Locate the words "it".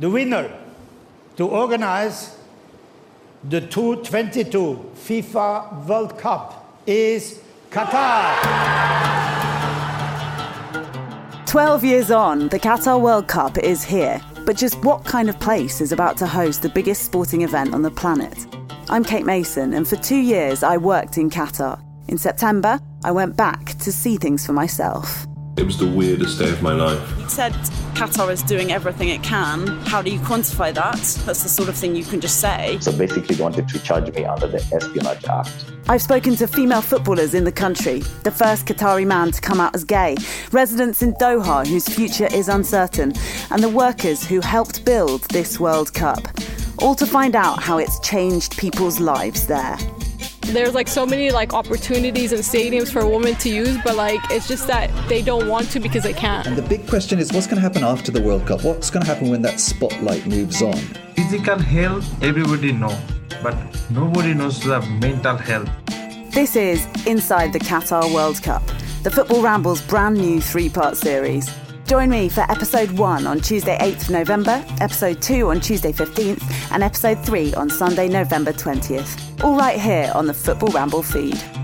25.58-25.64, 29.10-29.22